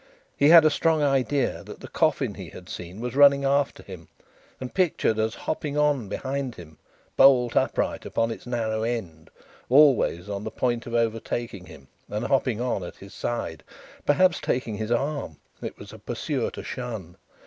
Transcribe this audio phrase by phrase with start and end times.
[0.35, 4.07] He had a strong idea that the coffin he had seen was running after him;
[4.59, 6.79] and, pictured as hopping on behind him,
[7.15, 9.29] bolt upright, upon its narrow end,
[9.69, 13.63] always on the point of overtaking him and hopping on at his side
[14.03, 17.15] perhaps taking his arm it was a pursuer to shun.